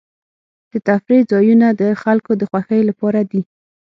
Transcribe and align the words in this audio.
د 0.71 0.73
تفریح 0.87 1.21
ځایونه 1.31 1.67
د 1.81 1.83
خلکو 2.03 2.31
د 2.37 2.41
خوښۍ 2.49 2.81
لپاره 2.89 3.21
دي. 3.31 3.41